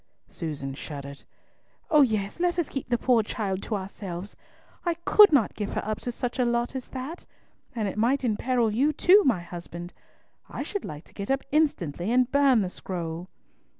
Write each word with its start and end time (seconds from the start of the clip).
Susan 0.29 0.73
shuddered. 0.73 1.21
"Oh 1.91 2.01
yes! 2.01 2.39
let 2.39 2.57
us 2.57 2.69
keep 2.69 2.89
the 2.89 2.97
poor 2.97 3.21
child 3.21 3.61
to 3.61 3.75
ourselves. 3.75 4.35
I 4.83 4.95
could 4.95 5.31
not 5.31 5.53
give 5.53 5.73
her 5.73 5.85
up 5.85 5.99
to 5.99 6.11
such 6.11 6.39
a 6.39 6.43
lot 6.43 6.75
as 6.75 6.87
that. 6.87 7.27
And 7.75 7.87
it 7.87 7.99
might 7.99 8.23
imperil 8.25 8.71
you 8.71 8.93
too, 8.93 9.21
my 9.25 9.41
husband. 9.41 9.93
I 10.49 10.63
should 10.63 10.85
like 10.85 11.03
to 11.03 11.13
get 11.13 11.29
up 11.29 11.43
instantly 11.51 12.11
and 12.11 12.31
burn 12.31 12.63
the 12.63 12.69
scroll." 12.71 13.29